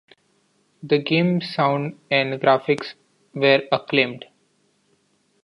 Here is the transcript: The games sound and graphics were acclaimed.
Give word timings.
The 0.81 0.97
games 0.97 1.53
sound 1.53 1.99
and 2.09 2.41
graphics 2.41 2.95
were 3.35 3.61
acclaimed. 3.71 4.25